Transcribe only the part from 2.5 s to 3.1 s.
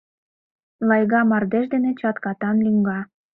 лӱҥга.